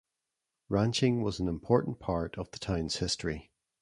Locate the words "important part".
1.47-2.35